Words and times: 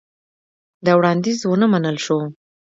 دا 0.85 0.91
وړاندیز 0.97 1.39
ونه 1.43 1.65
منل 1.73 1.97
شو. 2.05 2.17